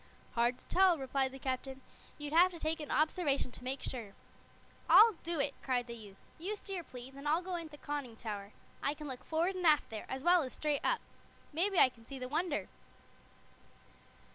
[0.33, 1.81] "Hard to tell," replied the Captain.
[2.17, 4.13] "You'd have to take an observation to make sure."
[4.89, 6.17] "I'll do it," cried the youth.
[6.39, 8.51] "You steer, please, and I'll go in the conning tower.
[8.81, 11.01] I can look forward and aft there, as well as straight up.
[11.53, 12.67] Maybe I can see the Wonder."